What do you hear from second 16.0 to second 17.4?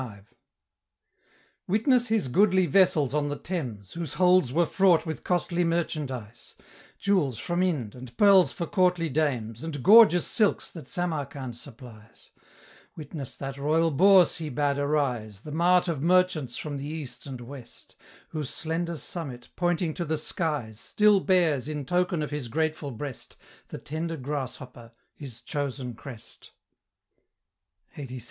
merchants from the East and